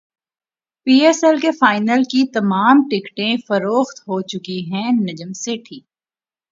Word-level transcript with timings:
پی 0.87 0.95
S 1.05 1.23
L 1.23 1.39
کے 1.39 1.51
final 1.51 2.03
کی 2.11 2.25
تمام 2.33 2.81
ٹکٹیں 2.89 3.35
فروخت 3.47 3.99
ہوچکی 4.07 4.59
ہیں 4.65 4.91
نجم 5.01 5.33
سیٹھی 5.35 5.79